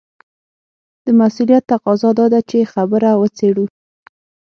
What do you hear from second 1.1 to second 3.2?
مسووليت تقاضا دا ده چې خبره